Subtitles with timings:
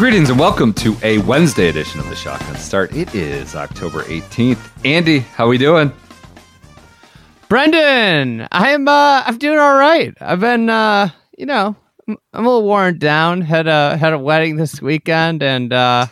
[0.00, 2.96] Greetings and welcome to a Wednesday edition of the Shotgun Start.
[2.96, 4.70] It is October 18th.
[4.82, 5.92] Andy, how are we doing?
[7.50, 10.14] Brendan, I'm uh I'm doing all right.
[10.18, 11.76] I've been uh you know,
[12.08, 13.42] I'm, I'm a little worn down.
[13.42, 16.06] Had a had a wedding this weekend and uh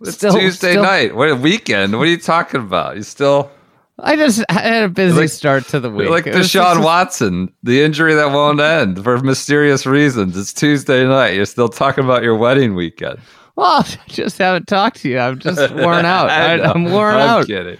[0.00, 1.14] It's Still- Tuesday still- night.
[1.14, 1.96] What a weekend.
[1.96, 2.96] What are you talking about?
[2.96, 3.52] You still
[3.98, 6.10] I just I had a busy Like- start to the week.
[6.10, 10.36] like Deshaun Watson, the injury that won't end for mysterious reasons.
[10.36, 11.34] It's Tuesday night.
[11.34, 13.18] You're still talking about your wedding weekend.
[13.56, 15.18] Well, I just haven't talked to you.
[15.18, 16.28] I'm just worn out.
[16.28, 17.20] I I, I'm worn out.
[17.22, 17.46] I'm out.
[17.46, 17.78] kidding.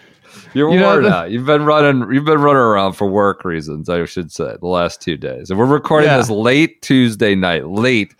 [0.55, 1.31] You're You worn the- out.
[1.31, 2.11] You've been running.
[2.15, 3.91] You've been running around for work reasons.
[3.91, 6.17] I should say the last two days, and we're recording Yeah.
[6.17, 7.67] this late Tuesday night.
[7.69, 8.15] Late.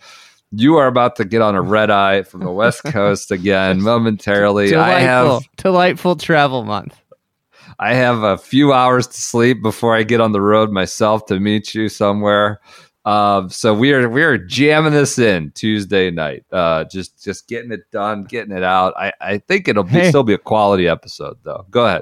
[0.51, 4.67] You are about to get on a red eye from the West Coast again momentarily.
[4.67, 6.95] I Delightful, have delightful travel month.
[7.79, 11.39] I have a few hours to sleep before I get on the road myself to
[11.39, 12.59] meet you somewhere.
[13.05, 16.43] Um, so we are we are jamming this in Tuesday night.
[16.51, 18.93] Uh, just just getting it done, getting it out.
[18.97, 20.09] I, I think it'll be, Hey.
[20.09, 21.65] still be a quality episode though.
[21.69, 22.01] Go ahead.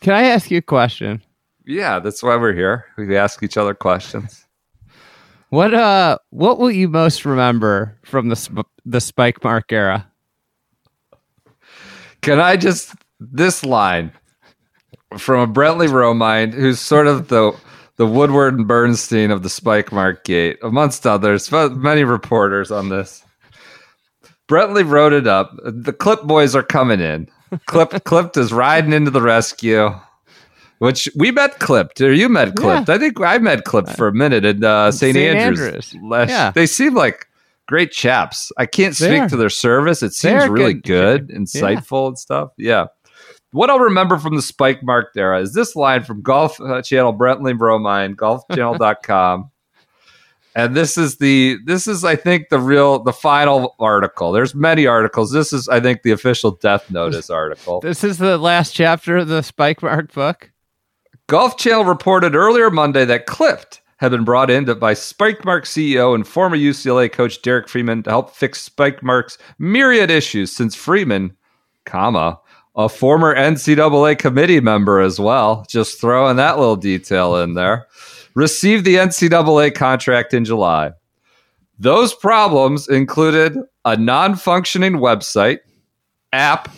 [0.00, 1.22] Can I ask you a question?
[1.66, 2.86] Yeah, that's why we're here.
[2.96, 4.46] We ask each other questions.
[5.50, 10.10] What uh what will you most remember from the sp- the Spikemark era?
[12.22, 14.12] Can I just this line
[15.18, 17.52] from a Brentley Romine, who's sort of the
[17.96, 23.24] the Woodward and Bernstein of the Spikemark Gate, amongst others, many reporters on this.
[24.48, 25.52] Brentley wrote it up.
[25.64, 27.28] The Clip boys are coming in.
[27.66, 29.90] Clip Clippd is riding into the rescue.
[30.78, 32.90] Which we met Clippd, or you met Clippd.
[32.90, 35.16] I think I met Clippd for a minute at uh, St.
[35.16, 35.60] Andrews.
[35.60, 35.96] Andrews.
[36.02, 36.50] last- Yeah.
[36.50, 37.26] They seem like
[37.66, 38.52] great chaps.
[38.58, 40.02] I can't speak to their service.
[40.02, 41.28] It seems They're really good.
[41.28, 42.50] good, insightful and stuff.
[42.58, 42.86] Yeah.
[43.56, 47.56] What I'll remember from the Spikemark era is this line from Golf uh, Channel Brentley
[47.56, 49.50] Romine, golfchannel.com.
[50.54, 54.30] and this is the this is I think the real the final article.
[54.30, 55.32] There's many articles.
[55.32, 57.80] This is I think the official death notice article.
[57.80, 60.50] This is the last chapter of the Spikemark book.
[61.26, 66.14] Golf Channel reported earlier Monday that Clippd had been brought in to- by Spikemark CEO
[66.14, 71.34] and former UCLA coach Derek Freeman to help fix Spikemark's myriad issues since Freeman,
[71.86, 72.38] comma,
[72.76, 77.86] a former NCAA committee member as well, just throwing that little detail in there,
[78.34, 80.92] received the NCAA contract in July.
[81.78, 85.58] Those problems included a non functioning website,
[86.32, 86.70] app,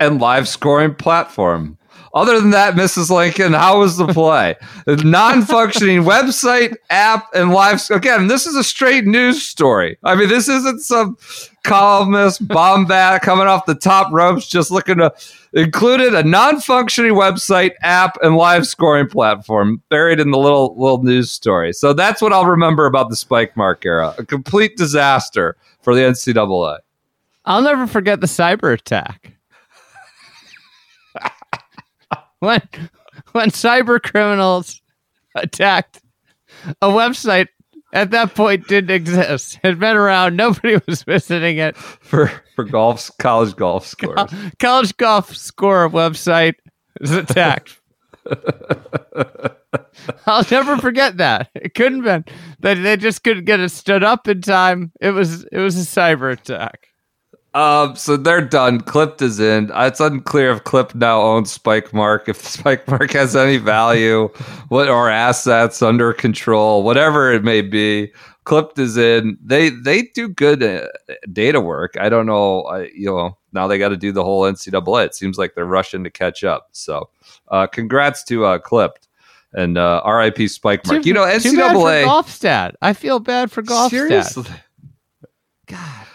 [0.00, 1.78] and live scoring platform.
[2.16, 3.10] Other than that, Mrs.
[3.10, 4.56] Lincoln, how was the play?
[4.86, 7.82] Non-functioning website, app, and live.
[7.90, 9.98] Again, this is a straight news story.
[10.02, 11.18] I mean, this isn't some
[11.66, 15.12] columnist bombat coming off the top ropes, just looking to
[15.52, 21.30] included a non-functioning website, app, and live scoring platform buried in the little little news
[21.30, 21.72] story.
[21.72, 24.14] So that's what I'll remember about the Spikemark era.
[24.18, 26.78] A complete disaster for the NCAA.
[27.44, 29.32] I'll never forget the cyber attack.
[32.38, 32.62] when
[33.32, 34.80] when cyber criminals
[35.34, 36.00] attacked
[36.80, 37.48] a website
[37.92, 39.58] at that point didn't exist.
[39.64, 41.76] Had been around, nobody was visiting it.
[41.76, 44.30] For for golf college golf scores.
[44.58, 46.54] College golf score website
[47.00, 47.80] is attacked.
[50.26, 51.50] I'll never forget that.
[51.54, 54.92] It couldn't have been that they just couldn't get it stood up in time.
[55.00, 56.88] It was it was a cyber attack.
[57.56, 58.82] Um, so they're done.
[58.82, 59.70] Clippd is in.
[59.74, 64.28] It's unclear if Clip now owns Spikemark, if Spikemark has any value,
[64.68, 68.12] what or assets under control, whatever it may be.
[68.44, 69.38] Clippd is in.
[69.42, 70.86] They they do good uh,
[71.32, 71.96] data work.
[71.98, 72.62] I don't know.
[72.64, 75.06] I, you know, now they got to do the whole NCAA.
[75.06, 76.68] It seems like they're rushing to catch up.
[76.72, 77.08] So,
[77.48, 79.08] uh, congrats to uh, Clippd
[79.54, 81.02] and uh, RIP Spikemark.
[81.02, 82.04] Too- you know, too bad for NCAA.
[82.04, 82.74] Golfstat.
[82.82, 83.90] I feel bad for Golfstat.
[83.90, 84.50] Seriously.
[85.66, 86.05] God.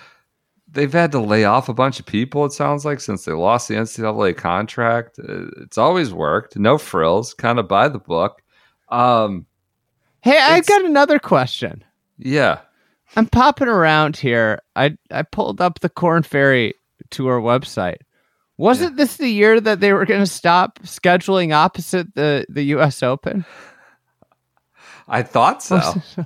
[0.73, 3.68] They've had to lay off a bunch of people, it sounds like, since they lost
[3.68, 5.19] the NCAA contract.
[5.19, 6.56] Uh, It's always worked.
[6.57, 8.41] No frills, kind of by the book.
[8.89, 9.45] Um,
[10.21, 11.83] Hey, I've got another question.
[12.18, 12.59] yeah.
[13.18, 14.62] I'm popping around here.
[14.77, 16.74] I I pulled up the Korn Ferry
[17.09, 17.97] Tour website.
[18.57, 23.03] Wasn't this the year that they were going to stop scheduling opposite the the U.S.
[23.03, 23.44] Open?
[25.09, 25.81] I thought so.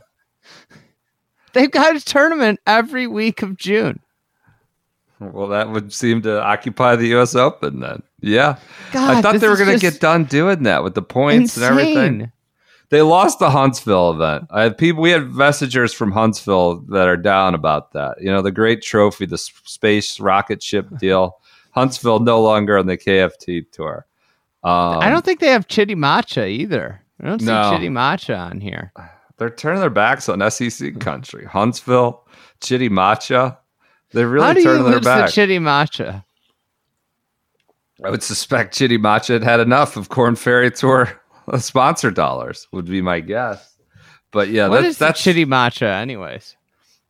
[1.54, 4.00] They've got a tournament every week of June.
[5.20, 7.36] Well, that would seem to occupy the U.S.
[7.36, 8.04] Open then.
[8.22, 8.58] Yeah,
[8.92, 11.66] God, I thought they were going to get done doing that with the points and
[11.66, 12.32] everything.
[12.90, 14.46] They lost the Huntsville event.
[14.52, 15.02] I had people.
[15.02, 18.22] We had messengers from Huntsville that are down about that.
[18.22, 21.38] You know, the great trophy, the space rocket ship deal.
[21.72, 24.06] Huntsville no longer on the KFT tour.
[24.64, 27.02] Um, I don't think they have Chitimacha either.
[27.22, 27.72] I don't see No.
[27.72, 28.92] Chitty Matcha on here.
[29.38, 31.46] They're turning their backs on SEC country.
[31.46, 32.26] Huntsville,
[32.62, 33.58] Chitimacha.
[34.16, 35.10] They're really How do you turning their lose the.
[35.28, 36.24] Chitimacha?
[38.02, 41.22] I would suspect Chitimacha had had enough of Korn Ferry Tour
[41.60, 42.66] sponsor dollars.
[42.72, 43.76] Would be my guess.
[44.32, 46.56] But yeah, What that's is that's Chitimacha, anyways?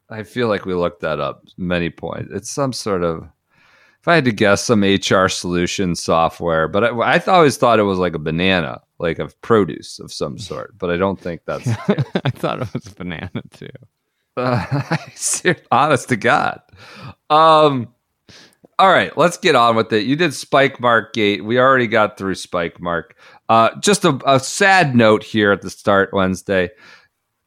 [0.09, 2.31] I feel like we looked that up many points.
[2.33, 3.27] It's some sort of,
[4.01, 6.67] if I had to guess, some HR solution software.
[6.67, 10.39] But I, I always thought it was like a banana, like of produce of some
[10.39, 10.75] sort.
[10.79, 11.67] But I don't think that's.
[12.25, 13.69] I thought it was a banana too.
[14.37, 14.97] Uh,
[15.71, 16.61] honest to God.
[17.29, 17.89] Um.
[18.77, 20.05] All right, let's get on with it.
[20.05, 21.45] You did Spikemark Gate.
[21.45, 23.11] We already got through Spikemark.
[23.47, 26.69] Uh, just a, a sad note here at the start Wednesday.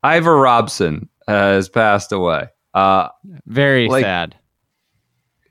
[0.03, 2.49] Ivor Robson has passed away.
[2.73, 3.09] Uh,
[3.45, 4.37] Very Like- sad.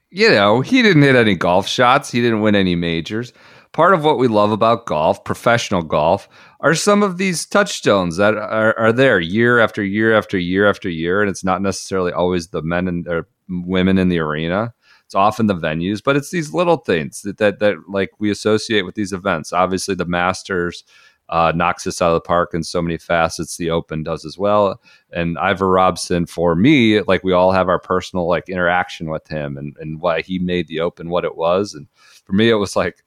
[0.09, 2.09] you know, he didn't hit any golf shots.
[2.11, 3.31] He didn't win any majors.
[3.77, 6.27] Part of what we love about golf, professional golf,
[6.61, 10.89] are some of these touchstones that are, are there year after year after year after
[10.89, 11.21] year.
[11.21, 14.73] And it's not necessarily always the men and or women in the arena.
[15.05, 18.81] It's often the venues, but it's these little things that, that, that like we associate
[18.81, 19.53] with these events.
[19.53, 20.83] Obviously, the Masters
[21.29, 23.57] uh, knocks us out of the park in so many facets.
[23.57, 24.81] The Open does as well
[25.11, 29.57] and Ivor Robson for me, like we all have our personal like interaction with him
[29.57, 31.73] and, and why he made the open what it was.
[31.73, 31.87] And
[32.25, 33.03] for me, it was like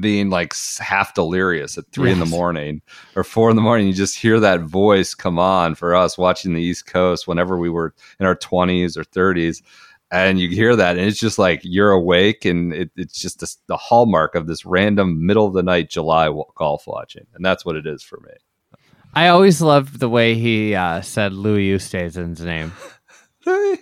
[0.00, 2.82] being like half delirious at three in the morning
[3.16, 3.86] or four in the morning.
[3.86, 7.70] You just hear that voice come on for us watching the East Coast whenever we
[7.70, 9.62] were in our 20s or 30s.
[10.10, 13.56] And you hear that, and it's just like you're awake, and it, it's just this,
[13.66, 17.76] the hallmark of this random middle of the night July golf watching, and that's what
[17.76, 18.32] it is for me.
[19.14, 22.72] I always loved the way he uh, said Louis Oosthuizen's name.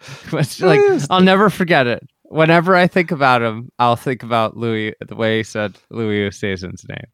[0.32, 0.80] Like
[1.10, 2.08] I'll never forget it.
[2.30, 6.86] Whenever I think about him, I'll think about Louis the way he said Louis Oosthuizen's
[6.88, 7.06] name.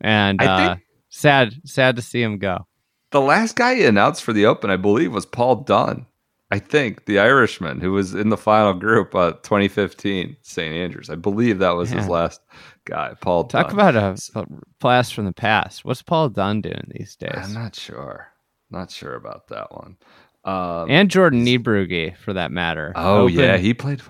[0.00, 2.66] And I uh, think- sad, sad to see him go.
[3.10, 6.06] The last guy he announced for the Open, I believe, was Paul Dunne.
[6.50, 10.74] I think the Irishman who was in the final group, uh, 2015, St.
[10.74, 11.10] Andrews.
[11.10, 12.40] I believe that was his last
[12.84, 13.44] guy, Paul.
[13.44, 13.74] Talk Dunne.
[13.74, 14.46] about a, a
[14.80, 15.84] blast from the past.
[15.84, 17.32] What's Paul Dunne doing these days?
[17.36, 18.28] I'm not sure.
[18.70, 19.96] Not sure about that one.
[20.44, 22.92] Um, and Jordan Niebrugge, for that matter.
[22.96, 24.00] oh Open- yeah, he played.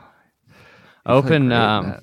[1.07, 2.01] Open, um,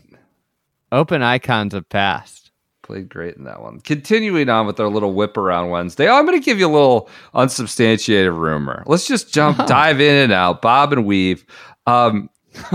[0.92, 2.51] open icons of past.
[2.84, 3.80] Played great in that one.
[3.81, 7.07] Continuing on with our little whip around Wednesday, I'm going to give you a little
[7.36, 8.84] unsubstantiated rumor.
[8.88, 11.46] Let's just jump, dive in and out, bob and weave.
[11.86, 12.30] Um,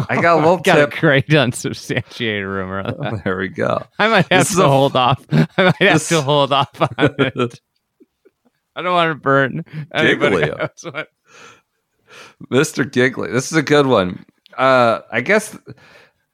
[0.08, 0.94] I got a little Got tip.
[0.94, 3.20] a great unsubstantiated rumor.
[3.24, 3.82] There we go.
[3.98, 5.24] I might have This is to a- hold off.
[5.32, 6.88] I might have This- to hold off on
[7.18, 7.60] it.
[8.76, 10.52] I don't want to burn anybody.
[12.52, 12.90] Mr.
[12.90, 13.30] Giggly.
[13.32, 14.24] This is a good one.
[14.56, 15.56] Uh, I guess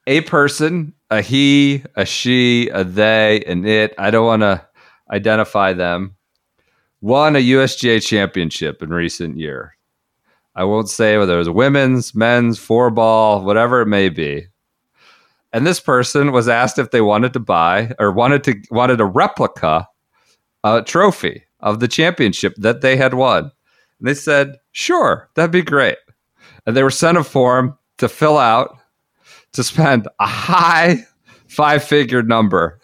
[0.07, 3.93] a person, a he, a she, a they, an it.
[3.97, 4.65] I don't want to
[5.11, 6.15] identify them.
[7.01, 9.75] Won a USGA championship in recent year.
[10.55, 14.47] I won't say whether it was women's, men's, four ball, whatever it may be.
[15.53, 19.05] And this person was asked if they wanted to buy or wanted to wanted a
[19.05, 19.87] replica
[20.63, 23.51] uh, trophy of the championship that they had won.
[23.99, 25.97] And they said, sure, that'd be great.
[26.65, 28.77] And they were sent a form to fill out
[29.53, 31.05] to spend a high
[31.47, 32.79] five figure number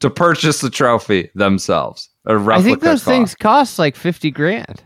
[0.00, 2.08] to purchase the trophy themselves.
[2.26, 3.04] A replica I think those cost.
[3.04, 4.82] things cost like fifty grand.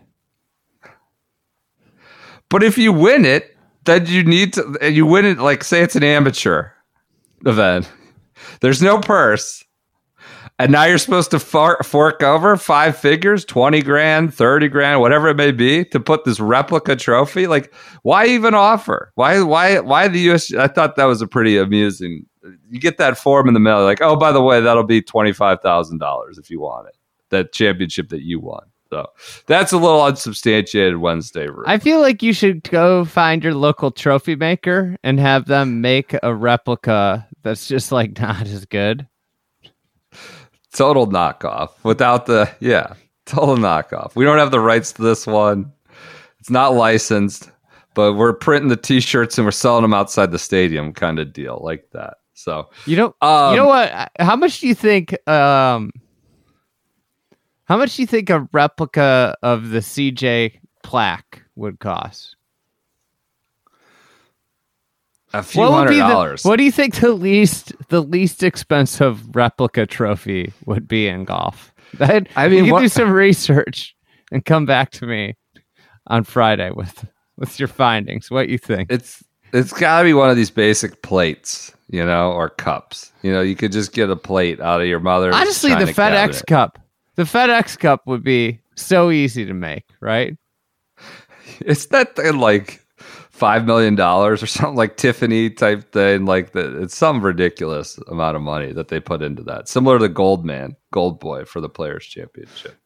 [2.50, 3.54] But if you win it,
[3.84, 6.70] then you need to, and you win it, like say it's an amateur
[7.46, 7.90] event.
[8.60, 9.64] There's no purse.
[10.60, 15.28] And now you're supposed to for- fork over five figures, 20 grand, 30 grand, whatever
[15.28, 17.46] it may be to put this replica trophy.
[17.46, 17.72] Like,
[18.02, 19.12] why even offer?
[19.14, 20.52] Why, why, why the US?
[20.52, 22.26] I thought that was a pretty amusing.
[22.68, 26.38] You get that form in the mail, like, oh, by the way, that'll be $25,000
[26.38, 26.96] if you want it.
[27.30, 28.64] That championship that you won.
[28.90, 29.06] So
[29.46, 31.46] that's a little unsubstantiated Wednesday.
[31.46, 31.64] Rumor.
[31.66, 36.16] I feel like you should go find your local trophy maker and have them make
[36.22, 39.06] a replica that's just like not as good.
[40.72, 42.94] Total knockoff without the yeah
[43.26, 45.70] total knockoff we don't have the rights to this one
[46.38, 47.50] it's not licensed
[47.98, 51.60] but we're printing the T-shirts and we're selling them outside the stadium, kind of deal,
[51.64, 52.18] like that.
[52.34, 54.12] So You know, Um, you know what?
[54.20, 55.18] How much do you think?
[55.28, 55.90] Um,
[57.64, 62.36] how much do you think a replica of the CJ plaque would cost?
[65.38, 69.34] A few What hundred be the- what do you think the least the least expensive
[69.34, 71.72] replica trophy would be in golf?
[71.94, 73.96] That, I mean, you can what- do some research
[74.30, 75.36] and come back to me
[76.06, 77.06] on Friday with
[77.38, 78.30] with your findings.
[78.30, 78.92] What you think?
[78.92, 83.10] It's it's got to be one of these basic plates, you know, or cups.
[83.22, 85.34] You know, you could just get a plate out of your mother's.
[85.34, 86.46] Honestly, the FedEx.
[86.46, 86.78] Cup,
[87.14, 90.36] the FedEx Cup would be so easy to make, right?
[91.60, 92.84] It's that like
[93.38, 96.26] five million dollars or something like Tiffany type thing.
[96.26, 99.68] Like the, it's some ridiculous amount of money that they put into that.
[99.68, 102.76] Similar to Goldman, Gold Boy for the Players Championship.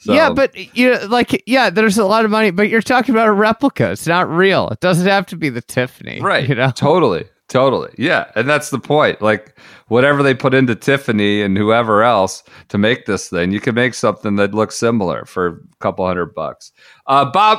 [0.00, 3.14] So- yeah, but you know, like, yeah, there's a lot of money, but you're talking
[3.14, 3.90] about a replica.
[3.90, 4.68] It's not real.
[4.70, 8.70] It doesn't have to be the Tiffany, right, You know, totally, totally, yeah, and that's
[8.70, 9.20] the point.
[9.20, 13.74] Like whatever they put into Tiffany and whoever else to make this thing, you can
[13.74, 16.72] make something that looks similar for a couple hundred bucks.
[17.06, 17.58] Uh, Bob,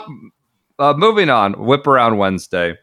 [0.82, 2.76] uh, moving on, whip around Wednesday.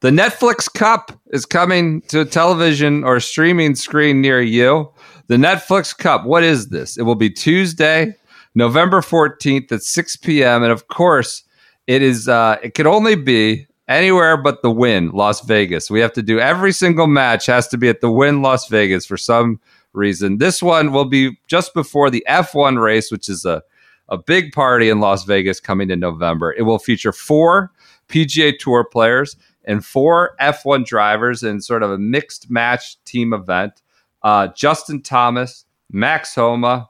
[0.00, 4.90] The Netflix Cup is coming to a television or streaming screen near you.
[5.26, 6.96] The Netflix Cup, what is this?
[6.96, 8.16] It will be Tuesday,
[8.54, 10.62] November 14th at 6 p.m.
[10.62, 11.44] And of course,
[11.86, 15.90] it is uh it can only be anywhere but the Wynn, Las Vegas.
[15.90, 19.04] We have to do every single match has to be at the Wynn Las Vegas
[19.04, 19.60] for some
[19.92, 20.38] reason.
[20.38, 23.62] This one will be just before the F1 race, which is a
[24.10, 26.52] a big party in Las Vegas coming in November.
[26.52, 27.72] It will feature four
[28.08, 33.82] PGA Tour players and four F1 drivers in sort of a mixed match team event.
[34.22, 36.88] Uh, Justin Thomas, Max Homa,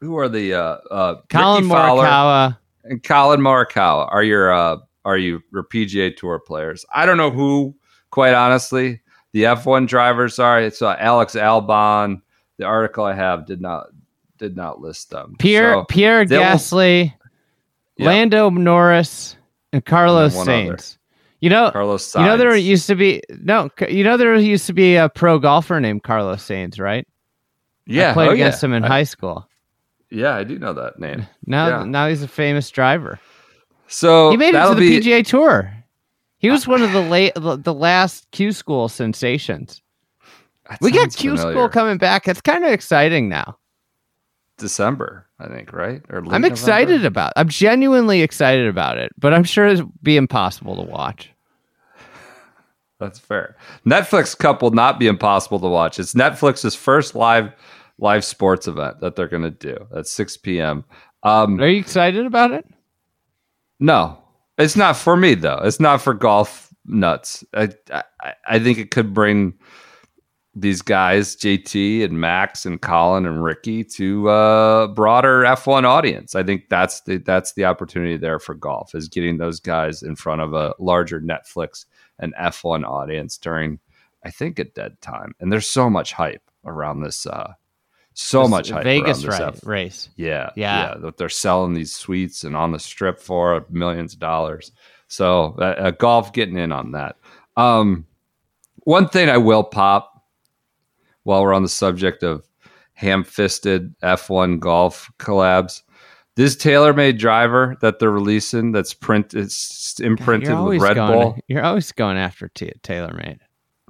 [0.00, 2.58] who are the uh, uh, Collin Rickie Fowler Morikawa.
[2.84, 6.84] and Collin Morikawa are your uh, are you your PGA Tour players?
[6.94, 7.74] I don't know who,
[8.10, 9.00] quite honestly,
[9.32, 10.60] the F1 drivers are.
[10.60, 12.22] It's uh, Alex Albon.
[12.58, 13.86] The article I have did not
[14.38, 15.36] did not list them.
[15.38, 17.12] Pierre So, Pierre Gasly,
[17.96, 18.06] Yeah.
[18.06, 19.36] Lando Norris,
[19.72, 20.76] and Carlos And one other.
[20.76, 20.98] Sainz.
[21.40, 23.70] You know, Carlos you know there used to be no.
[23.88, 27.06] You know there used to be a pro golfer named Carlos Sainz, right?
[27.86, 28.66] yeah, I played oh, against yeah.
[28.68, 29.48] him in I- high school.
[30.10, 31.26] Yeah, I do know that name.
[31.46, 31.84] Now, Yeah.
[31.84, 33.20] now he's a famous driver.
[33.88, 35.72] So he made it to the be PGA Tour.
[36.38, 39.80] He was one of the late, the, the last Q School sensations.
[40.68, 41.52] that We got Q familiar.
[41.54, 42.26] School coming back.
[42.26, 43.58] It's kind of exciting now.
[44.58, 46.02] December, I think, right?
[46.10, 46.48] Or I'm November?
[46.48, 47.32] excited about.
[47.36, 51.30] I'm genuinely excited about it, but I'm sure it'll be impossible to watch.
[53.00, 53.56] That's fair.
[53.86, 55.98] Netflix Cup will not be impossible to watch.
[55.98, 57.52] It's Netflix's first live
[57.98, 60.84] live sports event that they're going to do at 6 p.m.
[61.24, 62.64] Um, Are you excited about it?
[63.80, 64.18] no,
[64.56, 65.60] it's not for me though.
[65.64, 67.44] It's not for golf nuts.
[67.54, 68.02] I, I
[68.48, 69.54] I think it could bring
[70.54, 76.34] these guys, JT and Max and Collin and Rickie, to a broader F1 audience.
[76.34, 80.16] I think that's the that's the opportunity there for golf is getting those guys in
[80.16, 81.84] front of a larger Netflix
[82.18, 83.78] and F1 audience during,
[84.24, 85.34] I think, a dead time.
[85.38, 87.24] And there's so much hype around this.
[87.26, 87.52] Uh,
[88.14, 90.08] so This much hype Vegas around this F- race.
[90.16, 90.88] yeah, Yeah.
[90.88, 90.94] yeah.
[90.98, 94.72] That they're selling these suites and on the strip for millions of dollars.
[95.06, 97.14] So uh, uh, golf getting in on that.
[97.56, 98.06] Um,
[98.84, 100.17] one thing I will pop
[101.28, 102.48] while we're on the subject of
[102.94, 105.82] ham-fisted F1 golf collabs.
[106.36, 111.12] This TaylorMade driver that they're releasing that's print it's imprinted You're with Red going.
[111.12, 111.38] Bull.
[111.46, 113.40] You're always going after t- TaylorMade.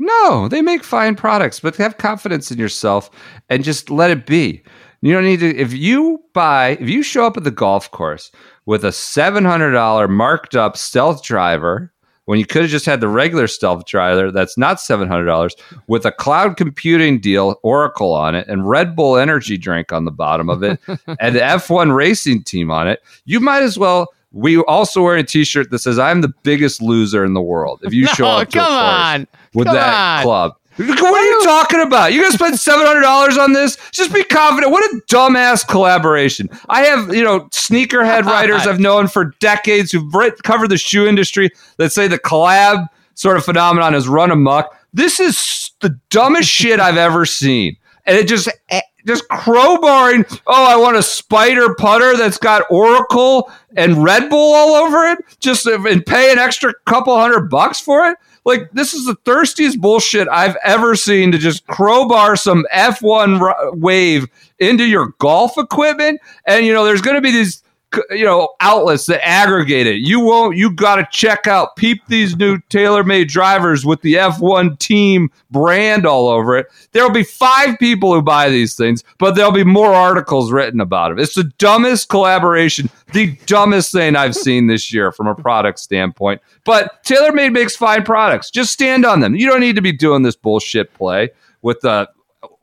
[0.00, 3.08] No, they make fine products, but have confidence in yourself
[3.48, 4.62] and just let it be.
[5.00, 5.56] You don't need to.
[5.56, 8.32] If you buy, if you show up at the golf course
[8.66, 11.92] with a seven hundred dollar marked up stealth driver,
[12.28, 15.56] when you could have just had the regular stealth driver that's not seven hundred dollars,
[15.86, 20.10] with a cloud computing deal, Oracle on it, and Red Bull energy drink on the
[20.10, 20.78] bottom of it,
[21.20, 24.08] and the F one racing team on it, you might as well.
[24.32, 27.94] We also wear a T-shirt that says "I'm the biggest loser in the world." If
[27.94, 29.26] you show No, up to a come course on.
[29.54, 30.22] with Come that on.
[30.22, 30.56] club.
[30.78, 32.12] What are you talking about?
[32.12, 33.76] You gonna spend seven hundred dollars on this?
[33.90, 34.70] Just be confident.
[34.70, 36.48] What a dumbass collaboration!
[36.68, 41.06] I have you know sneakerhead writers I've known for decades who've writ- covered the shoe
[41.06, 44.72] industry that say the collab sort of phenomenon has run amok.
[44.92, 50.40] This is the dumbest shit I've ever seen, and it just eh, just crowbarring.
[50.46, 55.18] Oh, I want a spider putter that's got Oracle and Red Bull all over it,
[55.40, 58.16] just and pay an extra couple hundred bucks for it.
[58.48, 63.74] Like this is the thirstiest bullshit I've ever seen to just crowbar some F1 r-
[63.74, 64.26] wave
[64.58, 66.20] into your golf equipment.
[66.46, 67.62] And you know, there's going to be these
[68.10, 69.96] you know outlets that aggregate it.
[69.96, 70.56] You won't.
[70.56, 71.76] You got to check out.
[71.76, 76.66] Peep these new TaylorMade drivers with the F1 team brand all over it.
[76.92, 81.12] There'll be five people who buy these things, but there'll be more articles written about
[81.12, 81.20] it.
[81.20, 86.40] It's the dumbest collaboration, the dumbest thing I've seen this year from a product standpoint.
[86.64, 88.50] But TaylorMade makes fine products.
[88.50, 89.34] Just stand on them.
[89.34, 91.30] You don't need to be doing this bullshit play
[91.62, 92.08] with the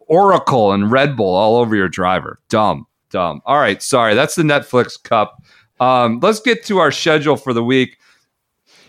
[0.08, 2.40] Oracle and Red Bull all over your driver.
[2.50, 3.42] Dumb, dumb.
[3.46, 4.14] All right, sorry.
[4.14, 5.42] That's the Netflix Cup.
[5.80, 7.98] Um, let's get to our schedule for the week.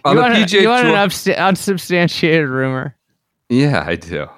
[0.05, 2.97] On you the want, PJ a, you want Tour- an ubst- unsubstantiated rumor?
[3.49, 4.27] yeah, I do.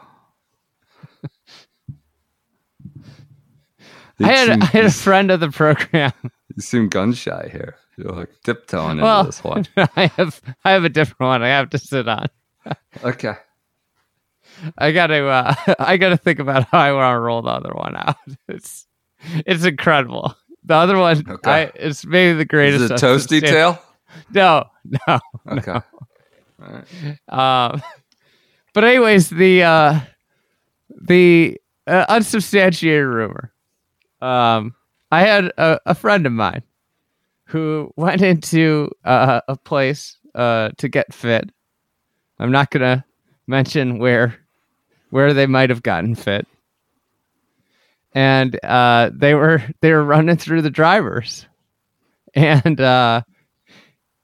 [4.21, 6.13] I had, seem, I had a friend of the program.
[6.23, 7.77] You seem gun shy here.
[7.97, 9.67] You're like tiptoeing well, into this one.
[9.97, 11.43] I have I have a different one.
[11.43, 12.27] I have to sit on.
[13.03, 13.37] Okay.
[14.77, 17.97] I gotta uh, I gotta think about how I want to roll the other one
[17.97, 18.17] out.
[18.49, 18.88] It's
[19.47, 20.35] it's incredible.
[20.65, 21.51] The other one, Okay.
[21.51, 22.91] I, it's maybe the Is greatest.
[22.91, 23.81] it toasty tail?
[24.33, 24.65] No,
[25.07, 25.19] no.
[25.49, 25.81] Okay.
[27.29, 27.83] Um,
[28.75, 30.01] but anyways, the uh,
[31.01, 33.53] the uh, unsubstantiated rumor.
[34.21, 34.75] Um,
[35.11, 36.63] I had a, a friend of mine
[37.45, 41.51] who went into uh, a place uh, to get fit.
[42.39, 43.05] I'm not gonna
[43.47, 44.37] mention where
[45.11, 46.47] where they might have gotten fit,
[48.19, 51.47] and uh, they were they were running through the drivers,
[52.35, 53.23] and uh,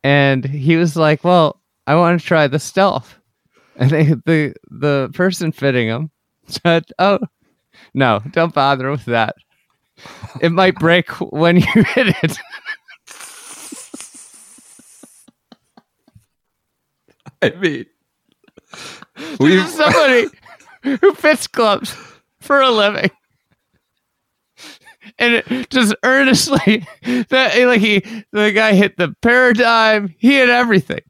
[0.02, 3.16] and he was like, "Well, I want to try the stealth,"
[3.76, 6.10] and they the the person fitting him
[6.48, 7.20] said, "Oh,
[7.94, 9.36] no, don't bother with that.
[10.40, 12.38] It might break when you hit it."
[17.42, 17.86] I mean,
[19.38, 20.26] we is somebody
[20.82, 21.94] who fits clubs
[22.40, 23.10] for a living.
[25.24, 28.00] And just earnestly that eh, like he
[28.32, 31.00] the guy hit the paradigm, he hit everything.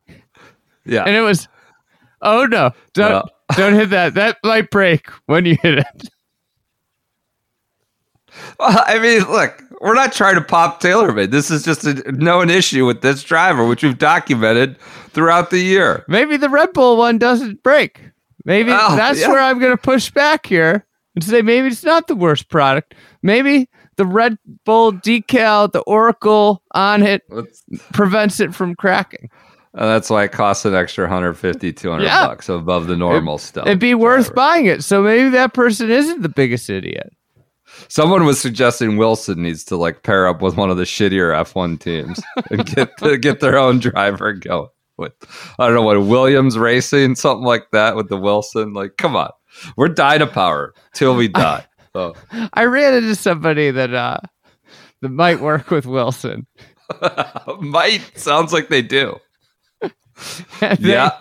[0.84, 1.04] yeah.
[1.04, 1.48] And it was
[2.22, 3.30] oh no, don't Well.
[3.56, 4.14] don't hit that.
[4.14, 6.08] That might break when you hit it.
[8.58, 11.30] Well, I mean, look, we're not trying to pop TaylorMade.
[11.30, 14.76] This is just a known issue with this driver, which we've documented
[15.10, 16.04] throughout the year.
[16.08, 18.00] Maybe the Red Bull one doesn't break.
[18.44, 19.28] Maybe Oh, that's yeah.
[19.28, 20.84] where I'm going to push back here
[21.14, 22.94] and say maybe it's not the worst product.
[23.22, 27.22] Maybe the Red Bull decal, the Oracle on it,
[27.92, 29.28] prevents it from cracking.
[29.76, 32.26] And that's why it costs an extra 150, 200 Yeah.
[32.26, 33.66] bucks above the normal stuff.
[33.66, 34.84] It'd be worth buying it.
[34.84, 37.10] So maybe that person isn't the biggest idiot.
[37.88, 41.80] Someone was suggesting Wilson needs to like pair up with one of the shittier F1
[41.80, 44.68] teams and get to get their own driver going.
[44.96, 45.12] With
[45.58, 48.74] I don't know what Williams Racing, something like that with the Wilson.
[48.74, 49.30] Like, come on,
[49.76, 51.66] we're Dynapower till we die.
[51.94, 52.14] So,
[52.54, 54.18] I ran into somebody that uh
[55.00, 56.46] that might work with Wilson.
[57.60, 59.16] might sounds like they do.
[60.60, 61.12] They- Yeah.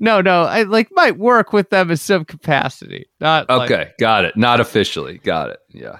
[0.00, 3.06] No, no, I like might work with them in some capacity.
[3.20, 4.36] Not like- Okay, got it.
[4.36, 5.18] Not officially.
[5.18, 5.58] Got it.
[5.70, 5.98] Yeah.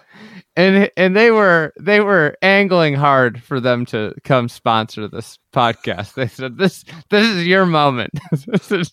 [0.56, 6.14] and and they were they were angling hard for them to come sponsor this podcast.
[6.14, 8.12] They said this this is your moment.
[8.46, 8.92] this is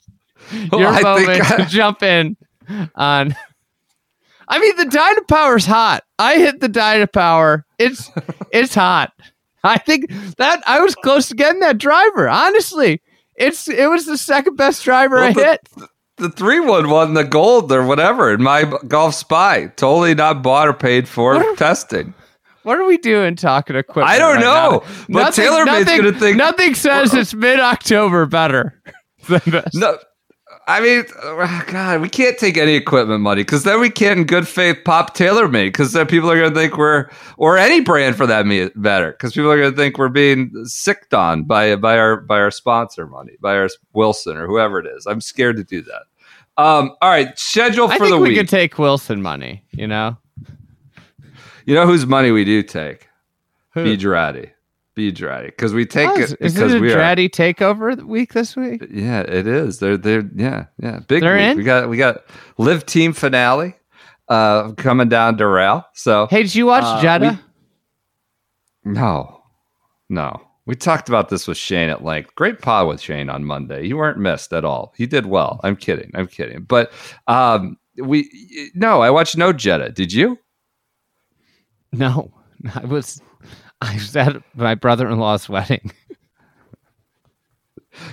[0.71, 2.37] Well, your I moment I- to jump in
[2.95, 3.35] on.
[4.47, 6.03] I mean, the Dynapower's hot.
[6.19, 7.63] I hit the Dynapower.
[7.79, 8.11] It's
[8.51, 9.11] it's hot.
[9.63, 12.29] I think that I was close to getting that driver.
[12.29, 13.01] Honestly,
[13.35, 15.59] it's it was the second best driver Well, I the- hit.
[16.17, 19.65] The three one won the gold or whatever in my golf spy.
[19.75, 22.13] Totally not bought or paid for What are- testing.
[22.63, 24.07] What are we doing talking equipment?
[24.07, 25.05] I don't right know, now?
[25.09, 28.81] but TaylorMade's nothing, gonna think- nothing says it's mid October better
[29.27, 29.75] than this.
[29.75, 29.97] No,
[30.67, 34.25] I mean, uh, God, we can't take any equipment money because then we can't, in
[34.25, 37.81] good faith, pop tailor TaylorMade because then people are going to think we're, or any
[37.81, 41.75] brand for that matter, because people are going to think we're being sicked on by
[41.75, 45.05] by our by our sponsor money, by our Wilson or whoever it is.
[45.05, 46.03] I'm scared to do that.
[46.57, 48.29] Um, all right, schedule for the we week.
[48.29, 49.63] We could take Wilson money.
[49.71, 50.17] You know,
[51.65, 53.09] you know whose money we do take?
[53.71, 53.83] Who?
[54.95, 55.47] Be Draddy.
[55.47, 56.97] Because we take Oh, it is, is because it a we are.
[56.97, 58.81] Draddy takeover week this week?
[58.89, 59.79] Yeah, it is.
[59.79, 61.21] They're they're yeah yeah big.
[61.21, 61.43] They're week.
[61.51, 61.57] in?
[61.57, 62.23] We got we got
[62.57, 63.75] LIV team finale
[64.29, 65.85] uh coming down to Rail.
[65.93, 67.41] So Hey, did you watch Uh, Jeddah?
[68.83, 69.41] no,
[70.09, 70.41] no.
[70.67, 72.33] We talked about this with Shane at length.
[72.35, 73.85] Great pod with Shane on Monday.
[73.85, 74.93] You weren't missed at all.
[74.97, 75.59] He did well.
[75.63, 76.09] I'm kidding.
[76.15, 76.63] I'm kidding.
[76.63, 76.91] But
[77.27, 78.29] um we
[78.73, 79.91] no, I watched no Jeddah.
[79.91, 80.39] Did you?
[81.91, 82.31] No,
[82.75, 83.21] I was.
[83.91, 85.91] I was at my brother-in-law's wedding.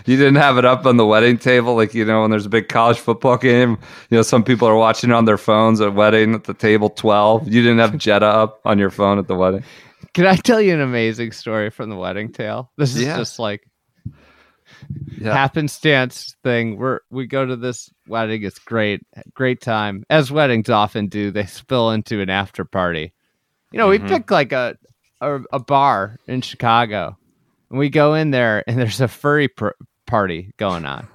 [0.06, 2.50] You didn't have it up on the wedding table, like you know, when there's a
[2.50, 3.78] big college football game.
[4.10, 7.48] You know, some people are watching on their phones at wedding at the table twelve.
[7.48, 9.64] You didn't have Jeddah up on your phone at the wedding.
[10.14, 12.70] can I tell you an amazing story from the wedding tale?
[12.76, 13.16] This is Yeah.
[13.16, 13.62] just like
[15.18, 15.32] Yeah.
[15.32, 16.76] happenstance thing.
[16.76, 18.44] We're we go to this wedding.
[18.44, 19.00] It's great,
[19.34, 20.04] great time.
[20.08, 23.12] As weddings often do, they spill into an after party.
[23.72, 23.90] You know, Mhm.
[23.90, 24.76] we pick like a,
[25.22, 27.16] a a bar in Chicago,
[27.70, 29.70] and we go in there, and there's a furry pr-
[30.06, 31.08] party going on.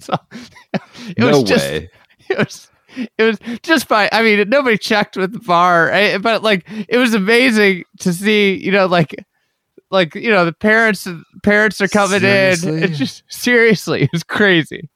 [0.00, 0.14] So
[0.72, 1.90] it no was just way.
[2.30, 2.70] it was
[3.18, 4.08] it was just fine.
[4.12, 8.54] I mean, nobody checked with the bar, eh, but like it was amazing to see.
[8.54, 9.14] You know, like
[9.90, 11.08] like you know the parents
[11.42, 12.76] parents are coming Seriously?
[12.76, 12.82] in.
[12.84, 14.88] It's just seriously, it was crazy.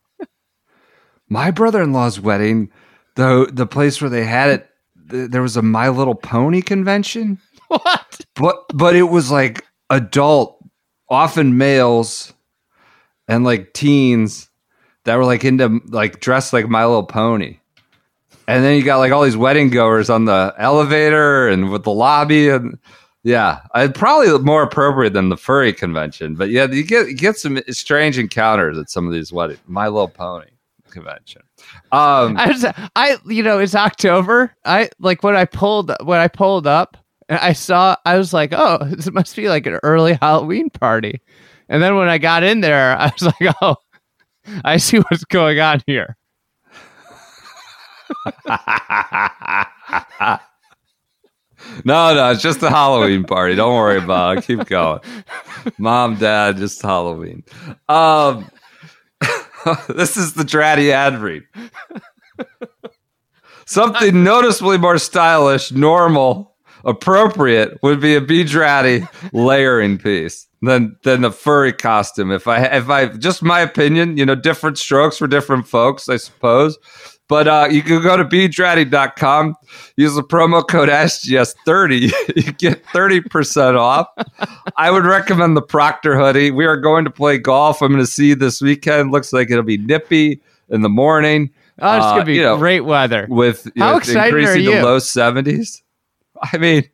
[1.31, 2.70] My brother-in-law's wedding,
[3.16, 4.70] though, the place where they had it,
[5.09, 8.21] there was a My Little Pony convention, What?
[8.35, 10.62] but but it was like adult,
[11.09, 12.33] often males,
[13.27, 14.49] and like teens
[15.05, 17.59] that were like into like dressed like My Little Pony.
[18.47, 21.92] And then you got like all these wedding goers on the elevator and with the
[21.92, 22.79] lobby and
[23.25, 26.35] yeah, I probably more appropriate than the furry convention.
[26.35, 29.61] But yeah, you get you get some strange encounters at some of these weddings.
[29.66, 30.51] My Little Pony
[30.90, 31.42] convention.
[31.90, 32.64] Um, I was,
[32.96, 34.55] I you know it's October.
[34.64, 36.96] I like when I pulled when I pulled up
[37.29, 41.20] and I saw I was like, oh, this must be like an early Halloween party.
[41.68, 43.77] And then when I got in there, I was like, oh,
[44.64, 46.16] I see what's going on here.
[51.85, 53.55] no, no, it's just a Halloween party.
[53.55, 54.44] Don't worry about it.
[54.44, 55.01] Keep going.
[55.77, 57.44] Mom, dad, just Halloween.
[57.88, 58.51] Um,
[59.88, 61.44] this is the Draddy ad read.
[63.66, 66.54] Something noticeably more stylish, normal,
[66.85, 72.31] appropriate would be a a B Draddy layering piece than than the furry costume.
[72.33, 76.16] If I if I just my opinion, you know, different strokes for different folks, I
[76.16, 76.79] suppose.
[77.29, 79.55] But uh, you can go to bdraddy.com,
[79.97, 84.07] use the promo code SGS30, you get 30% off.
[84.79, 86.51] I would recommend the Proctor hoodie.
[86.51, 87.83] We are going to play golf.
[87.83, 89.12] I'm going to see you this weekend.
[89.12, 90.40] Looks like it'll be nippy
[90.71, 93.27] in the morning Oh, it's Uh, gonna be you know, great weather.
[93.31, 94.83] with How know, excited are increasing to you?
[94.83, 95.83] low 70s.
[96.42, 96.88] I mean,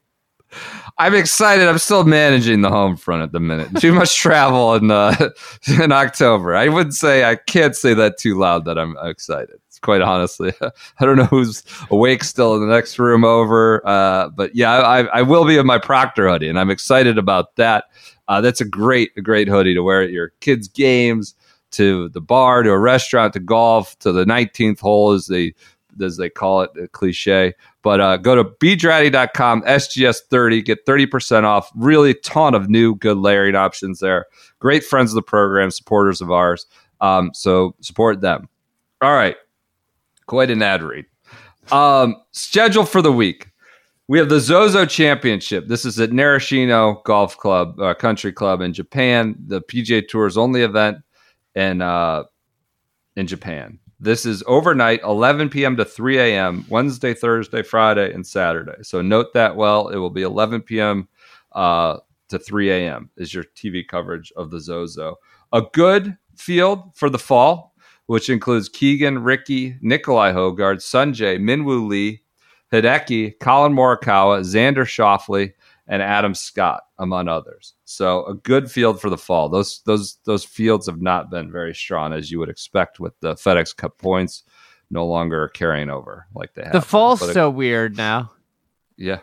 [0.97, 1.67] I'm excited.
[1.67, 3.69] I'm still managing the home front at the minute.
[3.81, 5.31] Too much travel in uh,
[5.81, 6.55] in October.
[6.55, 9.57] I wouldn't say I can't say that too loud that I'm excited.
[9.83, 10.53] Quite honestly.
[11.01, 15.01] I don't know who's awake still in the next room over, uh, but yeah, I,
[15.07, 17.85] I will be in my Proctor hoodie, and I'm excited about that.
[18.27, 21.35] Uh, that's a great, a great hoodie to wear at your kids' games,
[21.73, 25.55] to the bar, to a restaurant, to golf, to the 19th hole, as they
[26.03, 27.55] as they call it, a cliche.
[27.83, 31.71] But uh, go to bdraddy.com, SGS30, get 30% off.
[31.75, 34.27] Really ton of new good layering options there.
[34.59, 36.67] Great friends of the program, supporters of ours.
[37.01, 38.49] Um, so support them.
[39.01, 39.37] All right.
[40.27, 41.05] Quite an ad read.
[41.71, 43.51] Um, schedule for the week.
[44.07, 45.67] We have the Zozo Championship.
[45.67, 49.35] This is at Narashino Golf Club, uh, Country Club in Japan.
[49.47, 50.99] The PGA Tour's only event
[51.55, 52.25] in uh,
[53.17, 53.79] in Japan.
[54.01, 55.77] This is overnight, 11 p.m.
[55.77, 56.67] to 3 a.m.
[56.69, 58.83] Wednesday, Thursday, Friday, and Saturday.
[58.83, 59.89] So note that well.
[59.89, 61.09] It will be 11 p.m.
[61.53, 63.11] Uh, to 3 a.m.
[63.17, 65.17] is your TV coverage of the Zozo.
[65.53, 67.75] A good field for the fall,
[68.07, 72.23] which includes Keegan, Rickie, Nicolai Højgaard, Sungjae, Minwoo Lee,
[72.73, 75.53] Hideki, Collin Morikawa, Xander Schauffele,
[75.87, 77.75] and Adam Scott, among others.
[77.85, 79.49] So a good field for the fall.
[79.49, 83.35] Those those those fields have not been very strong as you would expect with the
[83.35, 84.45] FedEx Cup points
[84.91, 86.73] no longer carrying over like they have.
[86.73, 88.33] The fall's so weird now.
[88.97, 89.21] yeah,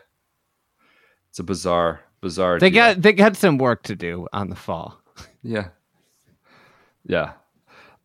[1.29, 2.59] it's a bizarre bizarre.
[2.59, 2.93] They deal.
[2.93, 5.01] got they got some work to do on the fall.
[5.43, 5.69] Yeah.
[7.05, 7.33] Yeah.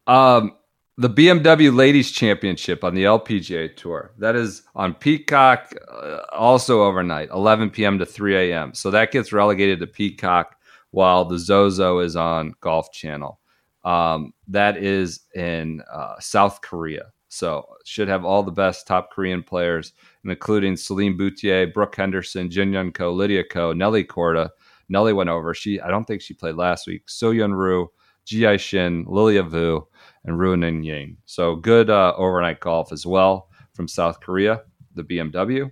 [0.07, 0.56] Um,
[0.99, 4.13] the BMW Ladies Championship on the LPGA Tour.
[4.19, 7.99] That is on Peacock, uh, also overnight, 11 p.m.
[7.99, 8.73] to 3 a.m.
[8.73, 10.57] So that gets relegated to Peacock
[10.93, 13.39] while the Zozo is on Golf Channel.
[13.85, 17.13] Um, that is in uh, South Korea.
[17.29, 19.93] So should have all the best top Korean players,
[20.25, 24.49] including Celine Boutier, Brooke Henderson, Jin Young Ko, Lydia Ko, Nelly Korda.
[24.89, 25.53] Nelly went over.
[25.53, 27.03] She I don't think she played last week.
[27.07, 27.89] So Yeon Ryu,
[28.25, 29.87] Ji Shin, Lilia Vu,
[30.27, 31.17] and Ruoning Yin.
[31.25, 34.63] So good uh, overnight golf as well from South Korea,
[34.95, 35.71] the BMW.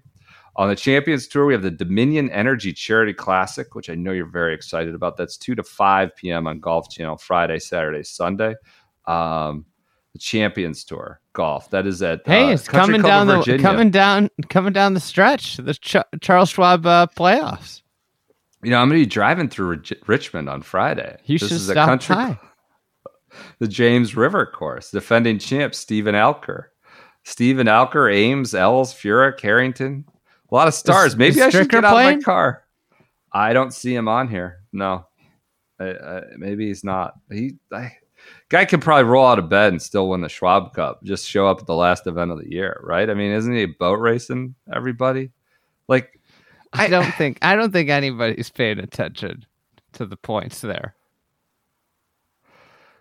[0.56, 4.26] On the Champions Tour, we have the Dominion Energy Charity Classic, which I know you're
[4.30, 5.16] very excited about.
[5.16, 6.46] That's 2 to 5 p.m.
[6.46, 8.54] on Golf Channel Friday, Saturday, Sunday.
[9.06, 9.64] Um,
[10.12, 11.70] the Champions Tour golf.
[11.70, 13.60] That is at Hey, uh, it's Country coming Club down the Virginia.
[13.62, 15.56] coming down coming down the stretch.
[15.56, 17.82] The Ch- Charles Schwab uh, playoffs.
[18.62, 21.18] You know, I'm going to be driving through Rich- Richmond on Friday.
[21.24, 22.38] You This should is a country by.
[23.58, 24.90] The James River course.
[24.90, 26.66] Defending champ Steven Alker.
[27.24, 30.04] Steven Alker, Ames, Els, Furyk, Harrington,
[30.50, 31.12] A lot of stars.
[31.12, 32.64] Is- Maybe is I should get out of my car.
[33.32, 34.60] I don't see him on here.
[34.72, 35.06] No,
[35.80, 37.14] I, I, maybe he's not.
[37.32, 37.96] He I,
[38.48, 41.02] guy could probably roll out of bed and still win the Schwab Cup.
[41.02, 43.08] Just show up at the last event of the year, right?
[43.10, 45.30] I mean, isn't he boat racing everybody?
[45.88, 46.20] Like,
[46.72, 49.46] I don't think I don't think anybody's paying attention
[49.94, 50.94] to the points there.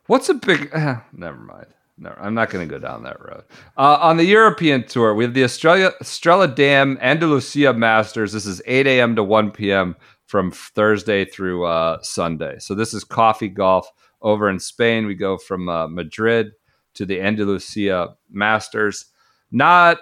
[0.08, 0.70] What's a big?
[0.74, 1.68] Uh, never mind.
[1.98, 3.44] No, I'm not going to go down that road.
[3.78, 8.34] Uh, on the European tour, we have the Australia Estrella Damm Andalusia Masters.
[8.34, 9.16] This is 8 a.m.
[9.16, 9.96] to 1 p.m.
[10.26, 12.58] from Thursday through uh, Sunday.
[12.60, 13.88] So this is coffee golf
[14.22, 15.06] over in Spain.
[15.06, 16.52] We go from uh, Madrid
[16.96, 19.06] to the Andalusia Masters.
[19.52, 20.00] Not